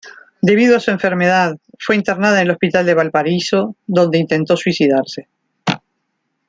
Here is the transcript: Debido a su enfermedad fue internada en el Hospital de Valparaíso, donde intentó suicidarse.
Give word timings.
Debido 0.41 0.75
a 0.75 0.79
su 0.79 0.89
enfermedad 0.89 1.57
fue 1.77 1.95
internada 1.95 2.37
en 2.39 2.47
el 2.47 2.51
Hospital 2.53 2.87
de 2.87 2.95
Valparaíso, 2.95 3.75
donde 3.85 4.17
intentó 4.17 4.57
suicidarse. 4.57 5.27